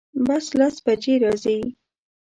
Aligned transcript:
بس 0.27 0.45
لس 0.59 0.75
بجی 0.85 1.15
راځي 1.23 1.59